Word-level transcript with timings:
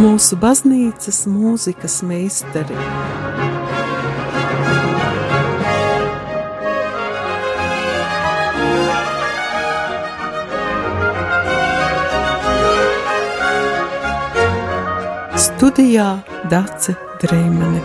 mūsu 0.00 0.36
baznīcas 0.40 1.26
mūzikas 1.28 1.98
meistari. 2.08 2.76
Studijā 15.40 16.06
Dace 16.48 16.96
Dreimane. 17.20 17.82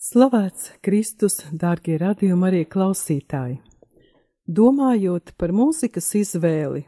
Slavēts 0.00 0.72
Kristus, 0.80 1.42
dārgie 1.52 1.98
radījumi 2.00 2.48
arī 2.48 2.64
klausītāji! 2.70 3.60
Domājot 4.44 5.34
par 5.40 5.52
mūzikas 5.56 6.10
izvēli, 6.20 6.84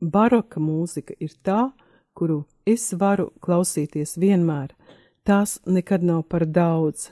baroka 0.00 0.60
mūzika 0.60 1.14
ir 1.20 1.32
tā, 1.44 1.70
kuru 2.14 2.44
es 2.66 2.92
varu 2.98 3.30
klausīties 3.44 4.16
vienmēr. 4.18 4.74
Tās 5.24 5.58
nekad 5.66 6.02
nav 6.02 6.24
par 6.30 6.46
daudz. 6.46 7.10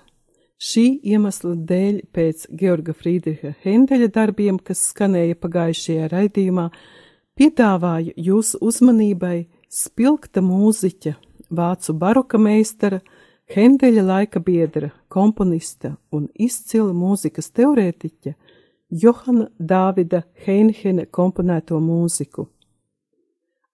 Šī 0.57 1.03
iemesla 1.05 1.53
dēļ 1.69 1.99
pēc 2.17 2.47
Georga 2.57 2.95
Friedricha 2.97 3.53
Hendeļa 3.61 4.09
darbiem, 4.15 4.57
kas 4.57 4.81
skanēja 4.93 5.37
pagājušajā 5.37 6.09
raidījumā, 6.15 6.71
piedāvāju 7.37 8.15
jūsu 8.17 8.63
uzmanībai 8.65 9.37
spilgta 9.69 10.41
mūziķa, 10.41 11.13
vācu 11.53 11.97
baroka 12.01 12.41
meistara, 12.41 13.03
Hendeļa 13.53 14.03
laika 14.03 14.41
biedra, 14.43 14.89
komponista 15.13 15.93
un 16.11 16.25
izcila 16.35 16.91
mūzikas 16.97 17.53
teorētiķa 17.55 18.33
Johana 18.91 19.51
Dāvida 19.61 20.25
Heinhene 20.47 21.05
komponēto 21.07 21.79
mūziku. 21.79 22.49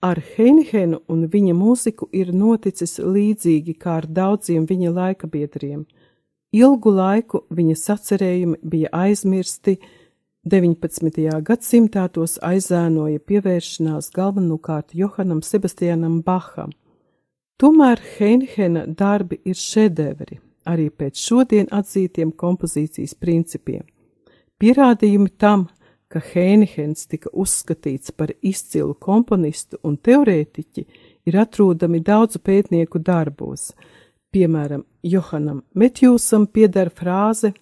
Ar 0.02 0.18
Heinhenu 0.18 0.98
un 1.06 1.28
viņa 1.30 1.52
mūziku 1.54 2.08
ir 2.10 2.32
noticis 2.34 2.96
līdzīgi 2.98 3.76
kā 3.78 4.00
ar 4.00 4.06
daudziem 4.10 4.64
viņa 4.66 4.90
laika 4.90 5.28
biedriem. 5.30 5.84
Ilgu 6.52 6.90
laiku 6.90 7.44
viņa 7.54 7.76
sacerējumi 7.78 8.58
bija 8.66 8.90
aizmirsti, 8.92 9.76
19. 10.42 11.28
gadsimtā 11.46 12.08
tos 12.10 12.34
aizēnoja 12.42 13.22
pievēršanās 13.30 14.10
galvenokārt 14.10 14.90
Johanam 14.90 15.38
Sebastianam 15.46 16.18
Baham. 16.26 16.72
Tomēr 17.62 18.02
Heinhena 18.16 18.88
darbi 18.88 19.38
ir 19.46 19.54
šedevri, 19.54 20.40
arī 20.66 20.88
pēc 20.90 21.22
šodien 21.28 21.70
atzītiem 21.70 22.34
kompozīcijas 22.34 23.14
principiem. 23.14 23.86
Pierādījumi 24.58 25.30
tam, 25.38 25.68
ka 25.68 25.81
Heinhens 26.20 27.06
tika 27.06 27.30
uzskatīts 27.32 28.12
par 28.12 28.32
izcilu 28.42 28.94
komponistu 28.94 29.78
un 29.82 29.96
teorētiķi, 29.96 30.84
ir 31.26 31.38
atrodami 31.38 32.00
daudzu 32.00 32.40
pētnieku 32.42 32.98
darbos. 32.98 33.70
Piemēram, 34.32 34.84
Johanam 35.02 35.62
Metjūsam 35.74 36.46
pieder 36.48 36.90
frāze: 36.90 37.52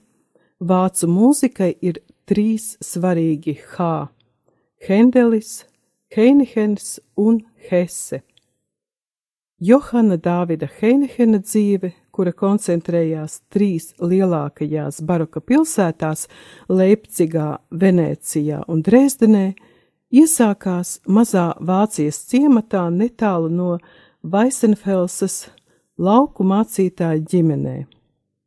Vācu 0.61 1.09
mūzikai 1.11 1.75
ir 1.81 2.01
trīs 2.27 2.77
svarīgi 2.81 3.57
H- 3.75 4.09
Hendelis, 4.87 5.65
Heinihens 6.15 7.01
un 7.17 7.43
Hesse. 7.69 8.23
Johana 9.61 10.17
Dāvida 10.17 10.69
Heinihena 10.81 11.43
dzīve, 11.45 11.93
kura 12.21 12.35
koncentrējās 12.37 13.39
trīs 13.49 13.95
lielākajās 13.97 14.99
baroka 15.09 15.41
pilsētās- 15.41 16.27
Leipcigā, 16.79 17.61
Venecijā 17.73 18.59
un 18.69 18.83
Dresdenē, 18.85 19.55
iesākās 20.13 20.99
mazā 21.09 21.55
Vācijas 21.57 22.19
ciematā 22.29 22.91
netālu 22.93 23.49
no 23.49 23.79
Vaisenfelsas 24.23 25.49
lauku 25.97 26.45
mācītāja 26.45 27.25
ģimenē. 27.25 27.87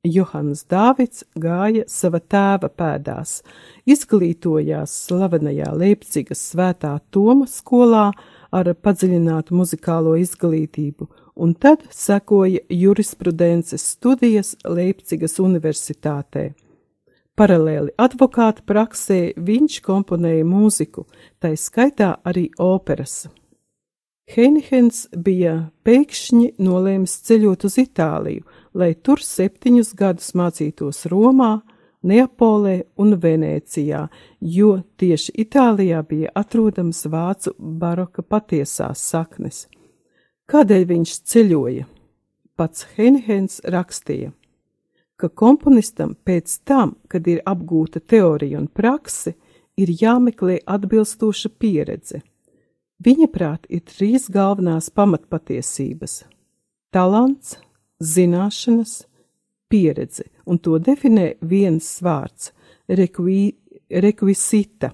Johans 0.05 0.65
Dāvids 0.69 1.23
gāja 1.33 1.87
sava 1.87 2.19
tēva 2.19 2.69
pēdās, 2.69 3.41
izglītojās 3.87 4.93
slavenajā 5.07 5.73
Leipzigas 5.73 6.45
svētā 6.51 6.99
Toma 7.09 7.47
skolā 7.47 8.11
ar 8.51 8.73
padziļinātu 8.75 9.55
muzikālo 9.57 10.13
izglītību, 10.21 11.07
un 11.35 11.53
tad 11.53 11.83
sekoja 11.89 12.59
jurisprudences 12.69 13.85
studijas 13.95 14.55
Leipzigas 14.65 15.39
universitātē. 15.39 16.51
Paralēli 17.33 17.95
advokāta 17.97 18.61
praksē 18.61 19.33
viņš 19.41 19.79
komponēja 19.81 20.45
mūziku, 20.45 21.07
tai 21.41 21.55
skaitā 21.57 22.11
arī 22.29 22.51
operas. 22.61 23.23
Heinhens 24.29 25.07
bija 25.11 25.55
pēkšņi 25.83 26.53
nolēmis 26.63 27.17
ceļot 27.27 27.65
uz 27.67 27.77
Itāliju, 27.81 28.45
lai 28.77 28.93
tur 28.95 29.19
septiņus 29.19 29.93
gadus 29.99 30.31
mācītos 30.37 31.07
Romā, 31.11 31.57
Neapolē 32.03 32.77
un 32.99 33.15
Venēcijā, 33.19 34.07
jo 34.41 34.73
tieši 34.99 35.33
Itālijā 35.43 36.01
bija 36.07 36.33
atrodams 36.35 37.05
vācu 37.07 37.53
baroka 37.57 38.21
patiesās 38.21 39.03
saknes. 39.09 39.65
Kādēļ 40.51 40.85
viņš 40.85 41.13
ceļoja? 41.29 41.85
Pats 42.55 42.85
Heinhens 42.95 43.61
rakstīja, 43.65 44.33
ka 45.17 45.29
komponistam 45.29 46.13
pēc 46.25 46.59
tam, 46.67 46.97
kad 47.07 47.27
ir 47.27 47.41
apgūta 47.45 47.99
teorija 47.99 48.59
un 48.59 48.67
prakse, 48.67 49.33
ir 49.77 49.89
jāmeklē 49.89 50.59
atbilstoša 50.65 51.49
pieredze– 51.57 52.21
Viņa 53.03 53.27
prāt 53.33 53.65
ir 53.73 53.81
trīs 53.83 54.29
galvenās 54.31 54.89
pamatpatiesības- 54.95 56.23
talants, 56.93 57.57
zināšanas, 57.99 59.05
pieredze, 59.67 60.23
un 60.45 60.59
to 60.59 60.79
definē 60.79 61.33
viens 61.41 61.99
vārds- 61.99 62.51
rekvisita. 64.05 64.93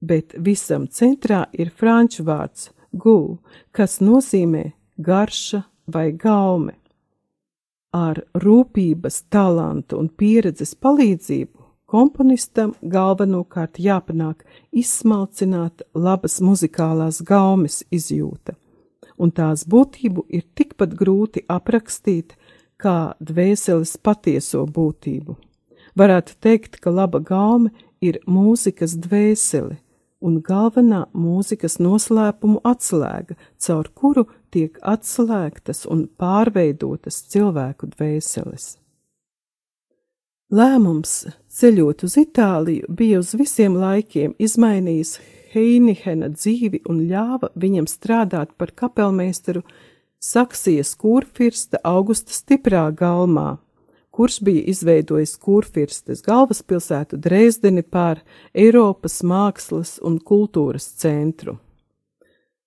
Bet 0.00 0.34
visam 0.38 0.86
centrā 0.86 1.46
ir 1.52 1.70
franču 1.70 2.22
vārds 2.22 2.70
gul, 2.92 3.38
kas 3.72 4.00
nozīmē 4.00 4.72
garša 4.96 5.64
vai 5.86 6.12
gaume. 6.12 6.76
Ar 7.92 8.22
rūpības, 8.32 9.24
talantu 9.28 9.98
un 10.00 10.08
pieredzes 10.08 10.72
palīdzību 10.80 11.62
Komponistam 11.92 12.70
galvenokārt 12.88 13.76
jāpanāk 13.76 14.46
izsmalcināt 14.72 15.82
labas 15.92 16.38
muzikālās 16.40 17.18
gaumes 17.28 17.82
izjūta, 17.92 18.54
un 19.20 19.28
tās 19.36 19.66
būtību 19.68 20.24
ir 20.32 20.46
tikpat 20.56 20.94
grūti 20.96 21.42
aprakstīt 21.52 22.32
kā 22.80 23.12
dvēseles 23.20 23.92
patieso 24.00 24.64
būtību. 24.64 25.36
Varētu 25.92 26.38
teikt, 26.40 26.80
ka 26.80 26.88
laba 26.88 27.20
gaume 27.20 27.74
ir 28.00 28.22
mūzikas 28.24 28.96
dvēsele 28.96 29.76
un 30.22 30.38
galvenā 30.46 31.06
mūzikas 31.12 31.78
noslēpumu 31.82 32.62
atslēga, 32.68 33.36
caur 33.58 33.90
kuru 33.94 34.26
tiek 34.54 34.78
atslēgtas 34.82 35.84
un 35.90 36.06
pārveidotas 36.18 37.22
cilvēku 37.32 37.90
dvēseles. 37.96 38.76
Lēmums 40.52 41.12
ceļot 41.48 42.02
uz 42.04 42.18
Itāliju 42.20 42.90
bija 42.92 43.22
uz 43.22 43.30
visiem 43.40 43.78
laikiem 43.80 44.34
izmainījis 44.36 45.14
Heinihena 45.52 46.28
dzīvi 46.32 46.82
un 46.92 47.06
ļāva 47.08 47.48
viņam 47.56 47.88
strādāt 47.88 48.52
par 48.60 48.72
kapelmeistaru 48.76 49.62
Saksijas 50.22 50.92
kurfirsta 51.00 51.80
Augusta 51.88 52.36
stiprā 52.36 52.84
galmā, 52.94 53.56
kurš 54.12 54.42
bija 54.44 54.68
izveidojis 54.68 55.38
kurfirstes 55.40 56.20
galvaspilsētu 56.26 57.16
Dresdeni 57.16 57.82
pār 57.82 58.20
Eiropas 58.52 59.22
mākslas 59.24 59.96
un 60.04 60.20
kultūras 60.20 60.84
centru. 61.00 61.56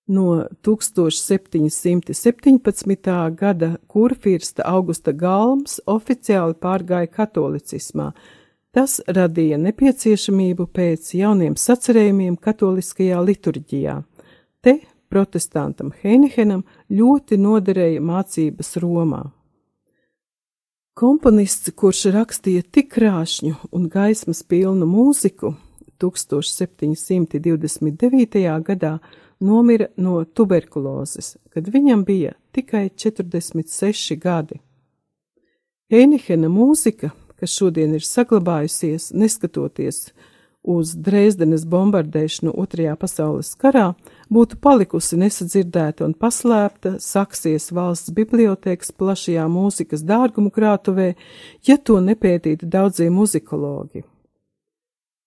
No 0.06 0.46
1717. 0.62 3.34
gada 3.34 3.76
kurfirsta 3.86 4.62
Augusta 4.66 5.12
Galms 5.12 5.80
oficiāli 5.86 6.54
pārgāja 6.62 7.06
katolicismā. 7.10 8.12
Tas 8.70 9.02
radīja 9.08 9.58
nepieciešamību 9.58 10.66
pēc 10.70 11.14
jauniem 11.18 11.56
sacerējumiem 11.58 12.36
katoliskajā 12.36 13.24
liturģijā. 13.24 14.02
Te 14.62 14.78
protestantam 15.10 15.92
Heinihenam 16.02 16.64
ļoti 16.92 17.36
noderēja 17.40 18.00
mācības 18.04 18.76
Romā. 18.82 19.35
Komponists, 20.96 21.68
kurš 21.76 22.06
rakstīja 22.14 22.62
tik 22.72 22.86
krāšņu 22.94 23.50
un 23.76 23.82
gaismas 23.92 24.38
pilnu 24.48 24.86
mūziku, 24.88 25.50
1729. 26.00 28.40
gadā 28.64 29.04
nomira 29.44 29.92
no 30.00 30.24
tuberkulozes, 30.24 31.36
kad 31.52 31.68
viņam 31.68 32.00
bija 32.08 32.32
tikai 32.56 32.88
46 32.96 34.16
gadi. 34.22 34.56
Heinihena 35.92 36.48
mūzika, 36.48 37.12
kas 37.36 37.52
šodien 37.52 37.92
ir 37.92 38.00
saglabājusies, 38.00 39.12
neskatoties 39.12 40.16
uz 40.64 40.96
Dresdenes 40.96 41.68
bombardēšanu 41.68 42.56
Otrajā 42.56 42.96
pasaules 42.96 43.52
karā, 43.60 43.92
būtu 44.32 44.58
palikusi 44.62 45.18
nesadzirdēta 45.20 46.04
un 46.06 46.14
paslēpta 46.18 46.96
Saksijas 47.02 47.70
valsts 47.74 48.12
bibliotēkas 48.16 48.92
plašajā 48.98 49.46
mūzikas 49.50 50.04
dārgumu 50.06 50.50
krātuvē, 50.54 51.14
ja 51.66 51.78
to 51.78 52.00
nepētītu 52.02 52.68
daudzie 52.70 53.08
muzikologi. 53.10 54.04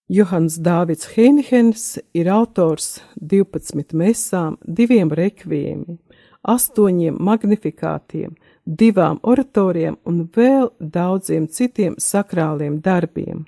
Johans 0.10 0.58
Dāvids 0.58 1.12
Heinihens 1.14 2.00
ir 2.18 2.32
autors 2.34 2.98
12 3.22 3.94
mesām, 3.94 4.58
diviem 4.66 5.12
rekvijiem, 5.14 6.00
astoņiem 6.42 7.20
magnifikātiem, 7.22 8.34
divām 8.66 9.20
oratorijām 9.22 10.00
un 10.10 10.24
vēl 10.34 10.72
daudziem 10.80 11.46
citiem 11.48 11.96
sakrāliem 12.02 12.80
darbiem. 12.82 13.46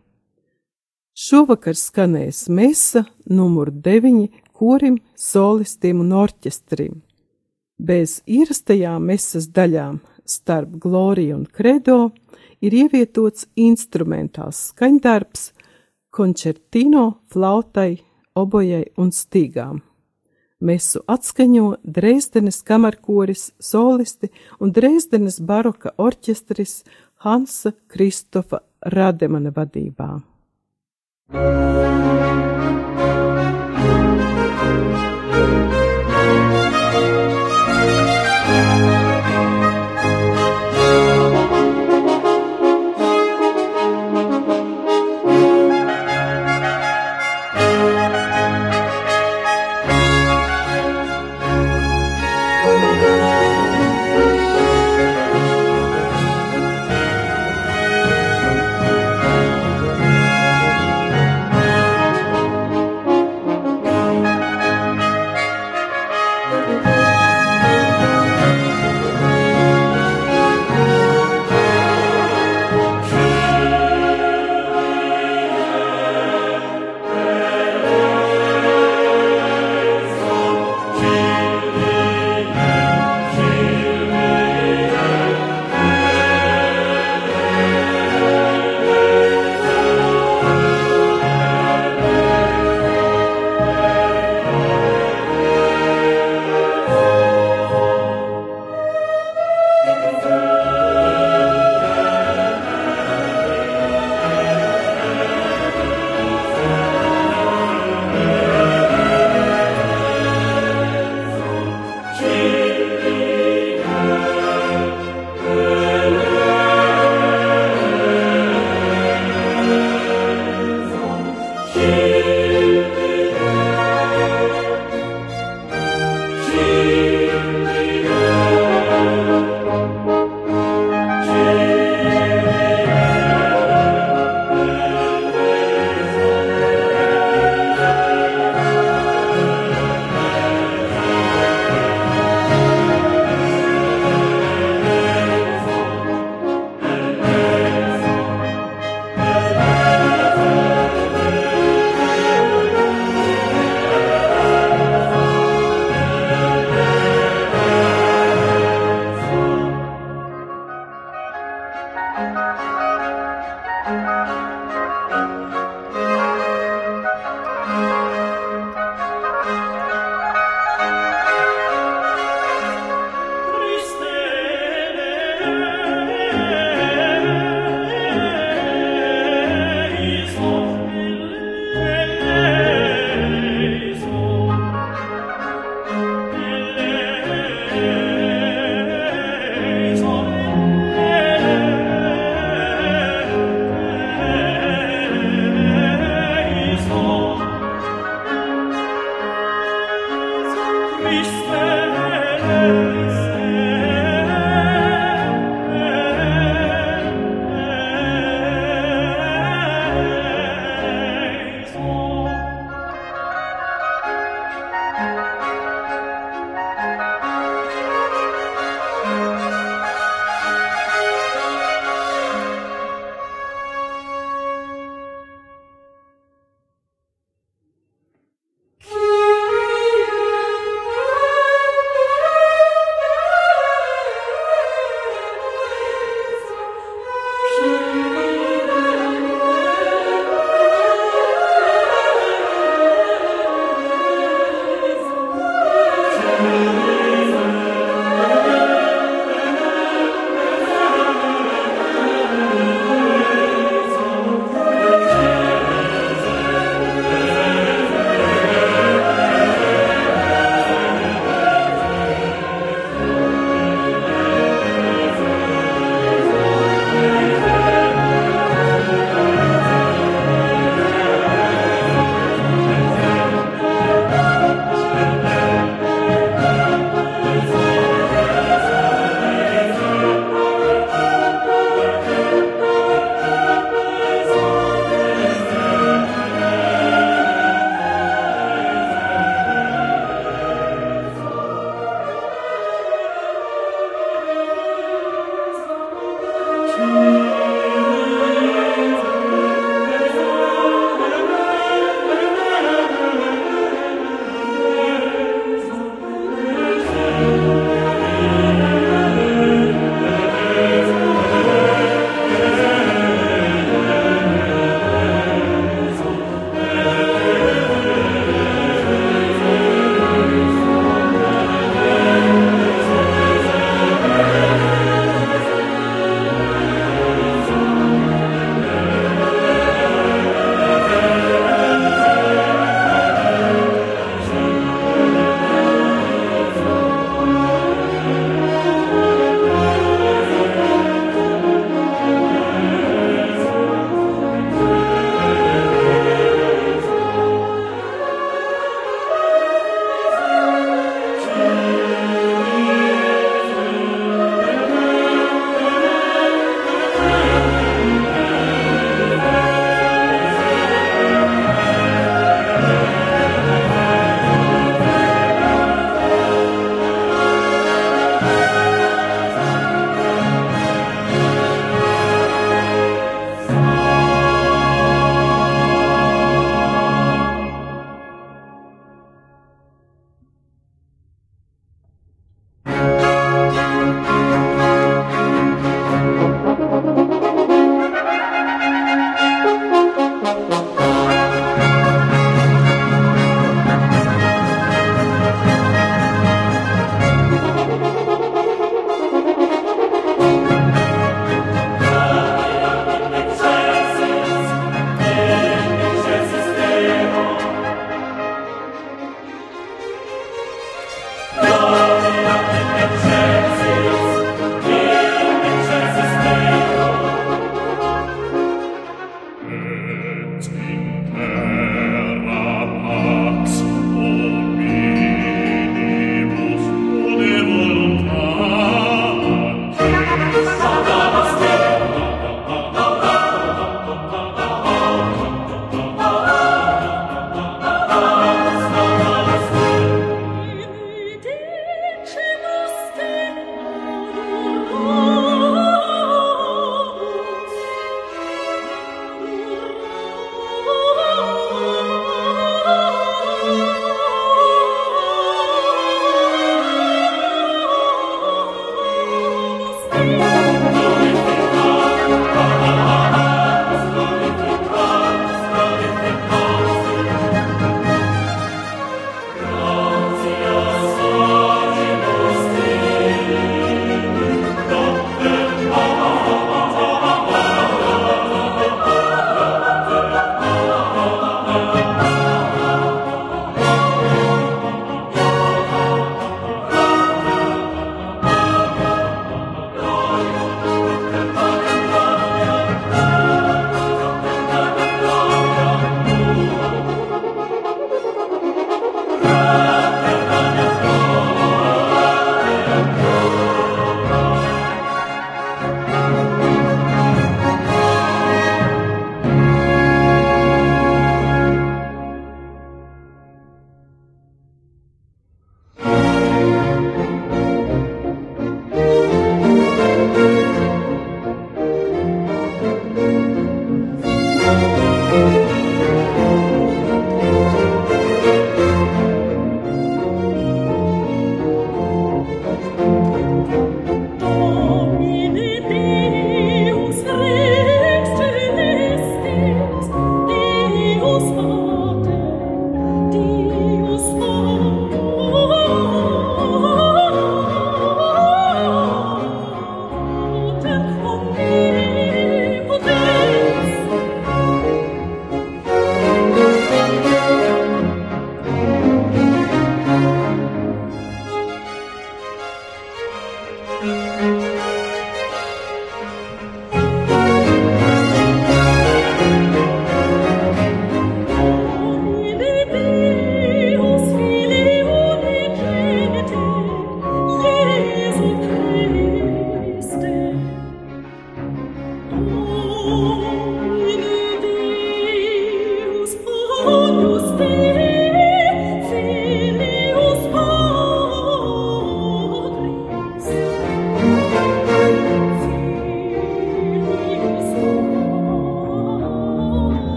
Šovakar 1.17 1.75
skanēs 1.75 2.45
mesa 2.49 3.03
numur 3.25 3.71
9 3.71 4.29
korim, 4.61 4.99
solistiem 5.17 6.03
un 6.05 6.13
orķestrim. 6.21 7.01
Bez 7.81 8.19
ierastajām 8.29 9.09
mesas 9.09 9.49
daļām 9.49 9.99
starp 10.29 10.77
gloriju 10.83 11.39
un 11.39 11.45
kredo 11.49 12.11
ir 12.61 12.75
ievietots 12.83 13.47
instrumentāls 13.57 14.67
skaņdarbs, 14.69 15.51
koncertino, 16.13 17.05
flautai, 17.33 18.03
obojai 18.37 18.85
un 19.01 19.09
stīgām. 19.15 19.81
Mesu 20.61 21.01
atskaņo 21.09 21.79
Dresdenes 21.81 22.61
kamerkoris, 22.61 23.47
solisti 23.57 24.29
un 24.61 24.69
Dresdenes 24.75 25.39
baroka 25.41 25.95
orķestris 25.97 26.83
Hansa 27.25 27.73
Kristofa 27.89 28.61
Rademana 28.85 29.49
vadībā. 29.55 30.19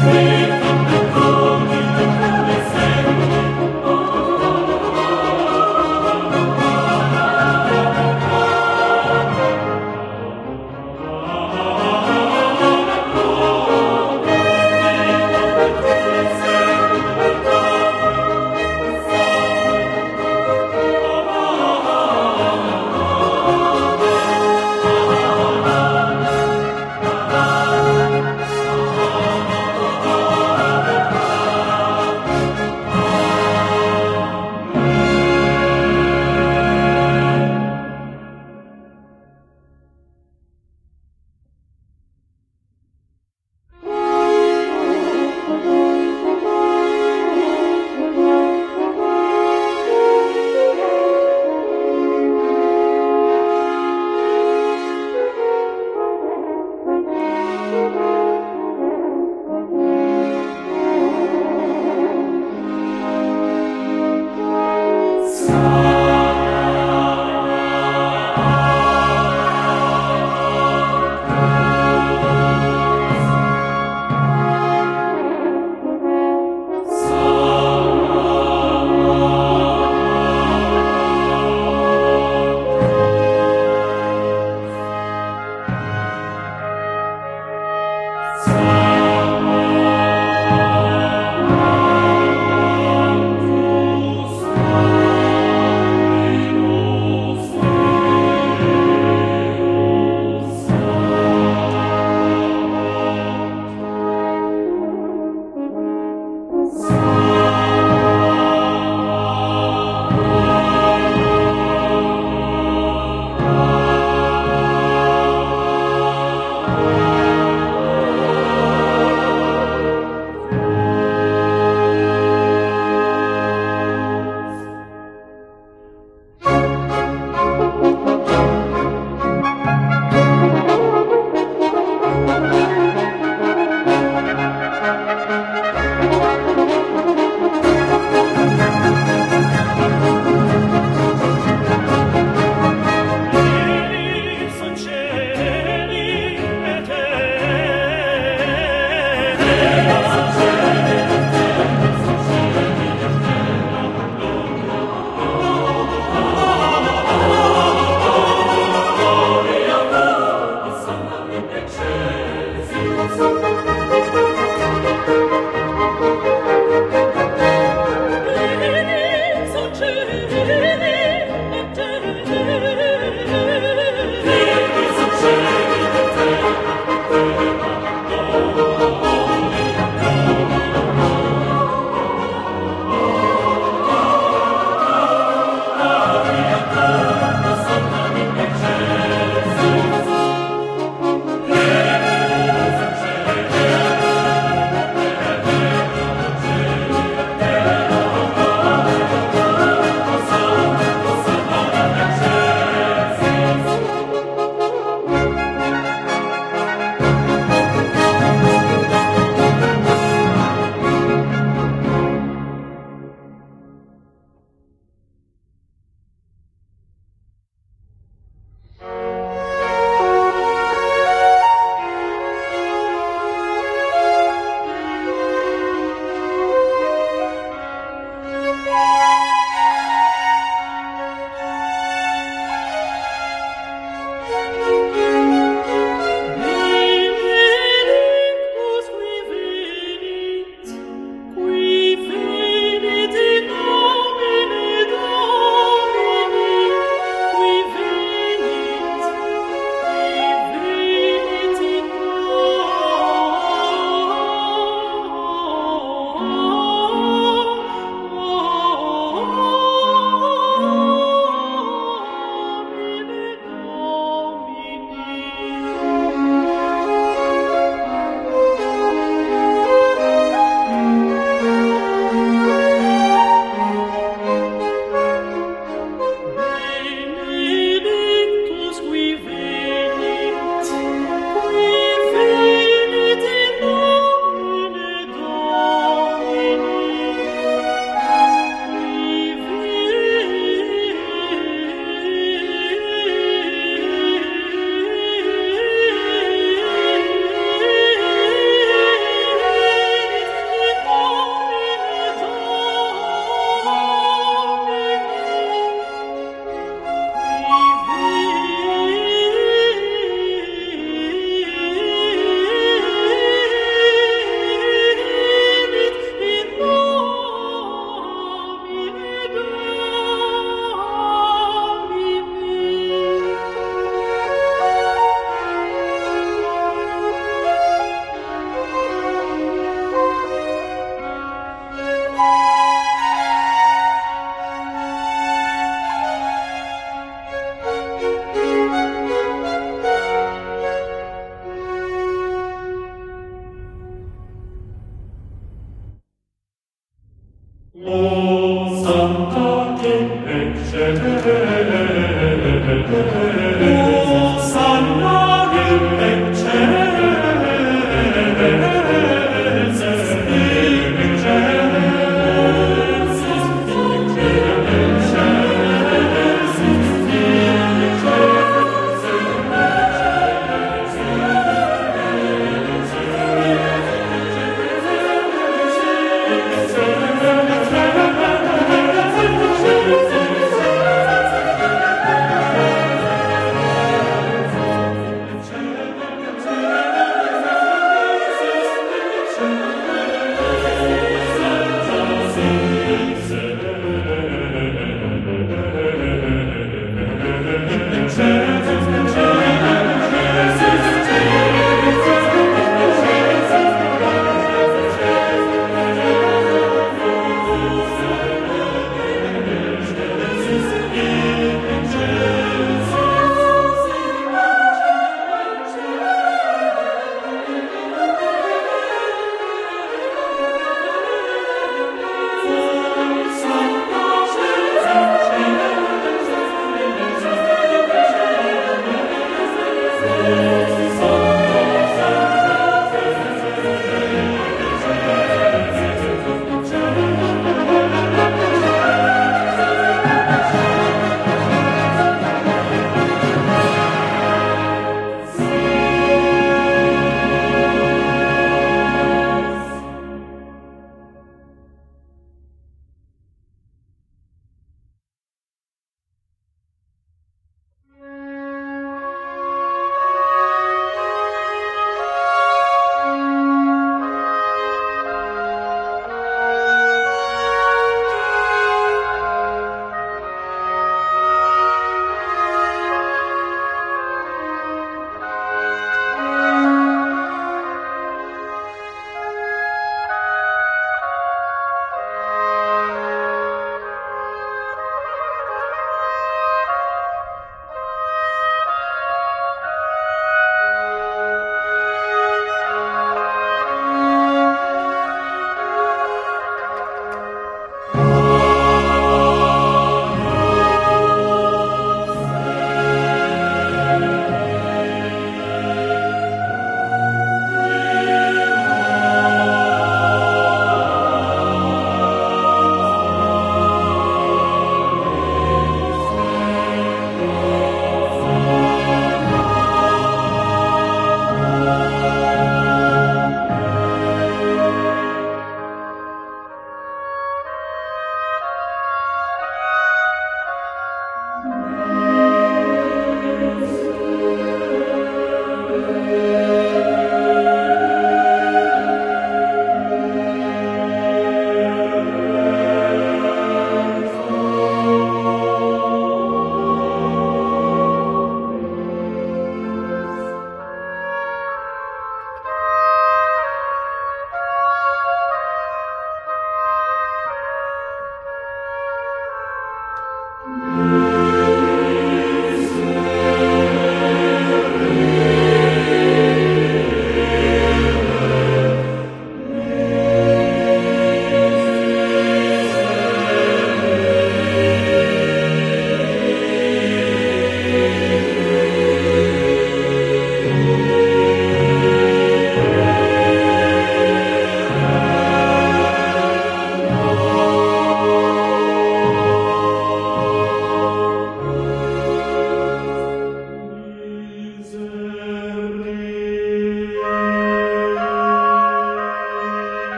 quickly. 0.00 0.33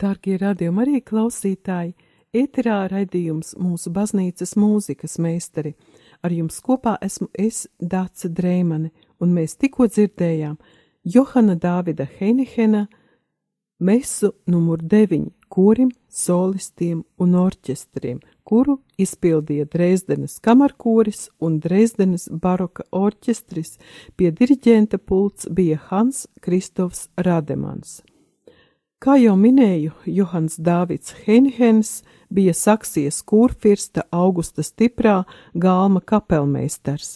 Dargie 0.00 0.38
radījumi 0.40 0.80
arī 0.80 1.00
klausītāji, 1.04 1.92
ēterā 2.32 2.86
raidījums 2.88 3.52
mūsu 3.60 3.90
baznīcas 3.92 4.54
mūzikas 4.56 5.18
meistari. 5.20 5.74
Ar 6.24 6.32
jums 6.32 6.60
kopā 6.64 6.94
esmu 7.04 7.28
es, 7.36 7.66
Dāca 7.80 8.30
Dreimane, 8.32 8.92
un 9.20 9.34
mēs 9.36 9.58
tikko 9.60 9.90
dzirdējām 9.90 10.56
Johana 11.04 11.56
Dāvida 11.56 12.06
Heinihena 12.18 12.86
mesu 13.80 14.32
numur 14.46 14.80
9 14.80 15.30
korim, 15.48 15.90
solistiem 16.08 17.02
un 17.20 17.34
orķestriem, 17.36 18.20
kuru 18.44 18.78
izpildīja 19.00 19.66
Dresdenes 19.72 20.38
kamarkoris 20.44 21.28
un 21.44 21.58
Dresdenes 21.60 22.28
baroka 22.30 22.86
orķestris, 22.92 23.76
pie 24.16 24.30
diriģenta 24.32 24.98
pults 24.98 25.48
bija 25.50 25.80
Hans 25.90 26.26
Kristofs 26.40 27.08
Rademans. 27.16 28.00
Kā 29.00 29.14
jau 29.16 29.32
minēju, 29.32 29.94
Johans 30.12 30.58
Dāvids 30.60 31.14
Henhens 31.24 32.02
bija 32.28 32.52
Saksijas 32.52 33.22
kurfirsta 33.24 34.02
Augusta 34.12 34.60
stiprā 34.60 35.22
galma 35.56 36.02
kapelmeistars. 36.04 37.14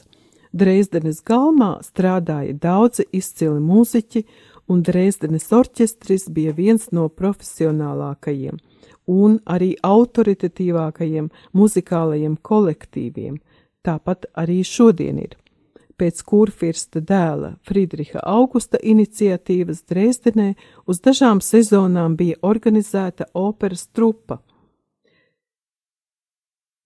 Dresdenes 0.49 1.21
galmā 1.21 1.75
strādāja 1.85 2.57
daudzi 2.57 3.05
izcili 3.13 3.61
mūziķi, 3.61 4.25
un 4.73 4.81
Dresdenes 4.81 5.51
orķestris 5.53 6.31
bija 6.33 6.57
viens 6.57 6.89
no 6.89 7.11
profesionālākajiem 7.13 8.57
un 9.05 9.37
arī 9.45 9.75
autoritatīvākajiem 9.85 11.29
muzikālajiem 11.53 12.41
kolektīviem, 12.41 13.37
tāpat 13.85 14.25
arī 14.33 14.63
šodien 14.65 15.21
ir 15.21 15.37
pēc 15.99 16.23
kurfirsta 16.27 17.01
dēla 17.01 17.55
Friedriha 17.67 18.21
Augusta 18.23 18.79
iniciatīvas 18.83 19.85
Dresdenē 19.91 20.55
uz 20.87 21.01
dažām 21.05 21.41
sezonām 21.45 22.17
bija 22.17 22.37
organizēta 22.43 23.25
operas 23.35 23.87
trupa. 23.89 24.41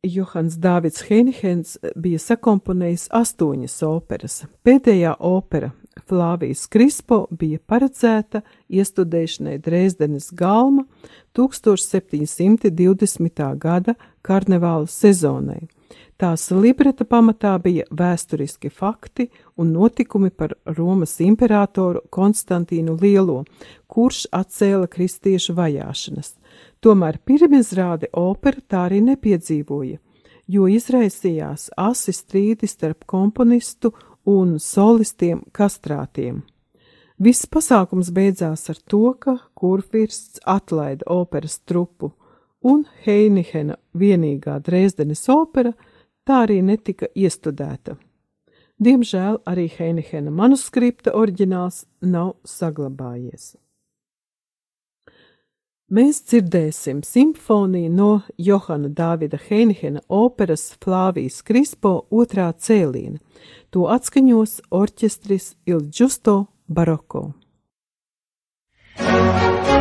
Johans 0.06 0.54
Dāvids 0.62 1.02
Heinhens 1.09 1.72
bija 1.98 2.20
sakomponējis 2.22 3.09
astoņas 3.18 3.72
operas. 3.82 4.44
Pēdējā 4.62 5.16
opera, 5.18 5.72
Flāvijas 6.06 6.68
Krispo, 6.70 7.26
bija 7.30 7.59
paredzēta 7.66 8.42
iestudēšanai 8.70 9.59
Dresdenes 9.59 10.30
galma 10.30 10.84
1720. 11.34 13.59
gada 13.59 13.94
karnevāla 14.22 14.86
sezonai. 14.86 15.66
Tās 16.18 16.48
libreta 16.50 17.04
pamatā 17.06 17.52
bija 17.62 17.84
vēsturiski 17.94 18.72
fakti 18.74 19.28
un 19.54 19.68
notikumi 19.70 20.32
par 20.34 20.56
Romas 20.74 21.12
imperatoru 21.22 22.00
Konstantīnu 22.10 22.96
Lielo, 22.98 23.44
kurš 23.86 24.24
atcēla 24.34 24.88
kristiešu 24.90 25.54
vajāšanas. 25.54 26.32
Tomēr 26.82 27.20
pirmizrāde 27.22 28.10
opera 28.18 28.58
tā 28.66 28.80
arī 28.88 28.98
nepiedzīvoja, 29.06 30.00
jo 30.50 30.66
izraisījās 30.66 31.68
asi 31.78 32.14
strīdi 32.16 32.66
starp 32.66 33.06
komponistu 33.06 33.92
un 34.26 34.56
solistiem 34.58 35.44
kastrātiem. 35.54 36.40
Viss 37.22 37.46
pasākums 37.46 38.10
beidzās 38.10 38.66
ar 38.74 38.80
to, 38.90 39.12
ka 39.22 39.36
kurfirsts 39.54 40.42
atlaida 40.42 41.06
operas 41.14 41.60
trupu, 41.62 42.10
un 42.66 42.82
Heinihena 43.06 43.78
vienīgā 43.94 44.58
Dresdenes 44.66 45.22
opera– 45.30 45.76
tā 46.28 46.42
arī 46.44 46.60
netika 46.64 47.08
iestudēta. 47.16 47.96
Diemžēl 48.78 49.40
arī 49.48 49.64
Heinehena 49.72 50.30
manuskripta 50.30 51.14
oriģināls 51.18 51.82
nav 52.04 52.36
saglabājies. 52.46 53.56
Mēs 55.88 56.20
dzirdēsim 56.28 57.00
simfoniju 57.00 57.90
no 57.90 58.10
Johana 58.36 58.90
Dāvida 58.92 59.40
Heinehena 59.40 60.04
operas 60.12 60.68
Flāvijas 60.84 61.40
Krispo 61.42 61.94
otrā 62.12 62.50
cēliena. 62.52 63.16
To 63.72 63.88
atskaņos 63.88 64.60
orķestris 64.68 65.54
Il 65.66 65.88
Giusto 65.88 66.38
Baroko. 66.68 67.30
Dārgie 68.98 69.77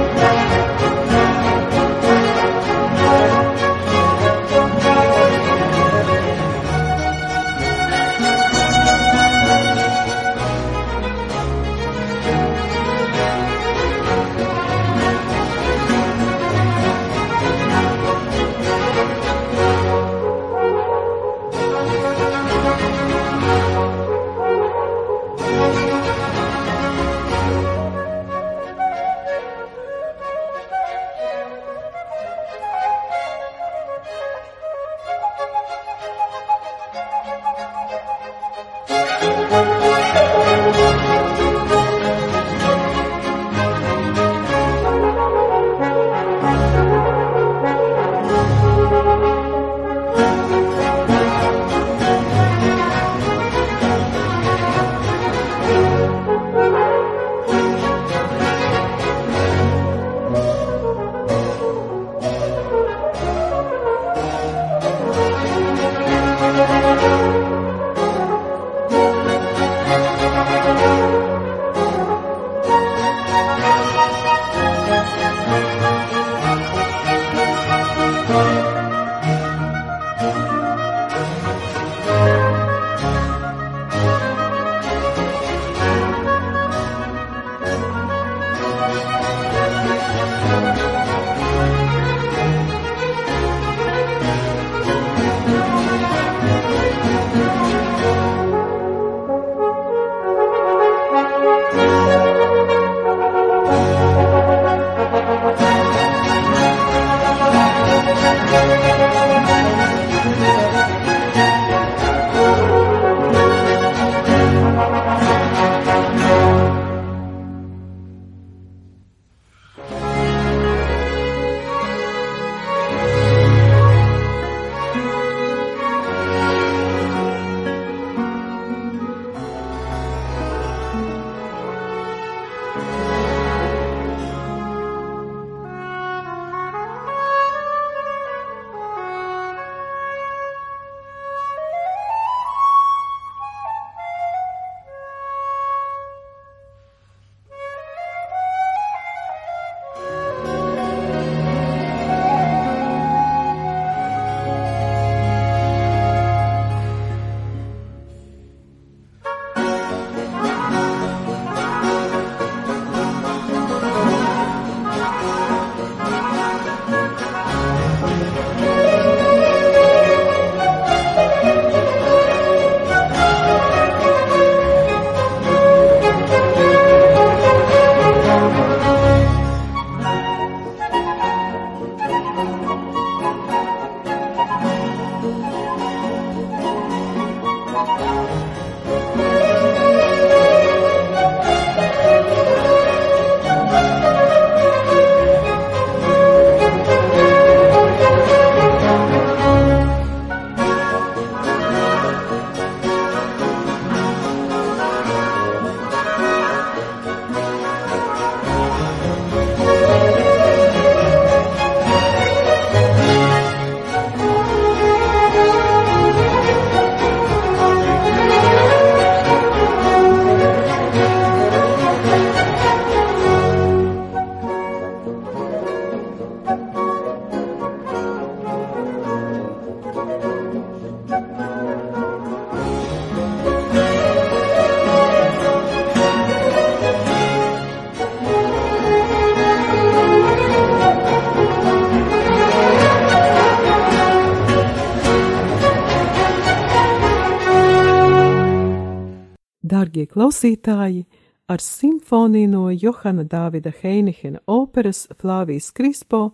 klausītāji, 250.27 251.05
ar 251.47 251.61
simfoniju 251.63 252.49
no 252.51 252.69
Johana 252.71 253.23
Dāvida 253.23 253.71
Heinihena 253.71 254.41
operas 254.45 255.07
Flāvijas 255.21 255.71
Krispo 255.71 256.31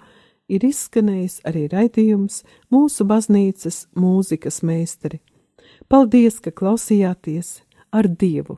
ir 0.50 0.66
izskanējis 0.66 1.44
arī 1.46 1.68
raidījums 1.70 2.42
mūsu 2.74 3.06
baznīcas 3.06 3.88
mūzikas 3.94 4.64
meistari. 4.64 5.22
Paldies, 5.88 6.40
ka 6.42 6.50
klausījāties 6.50 7.62
ar 7.94 8.10
Dievu! 8.10 8.58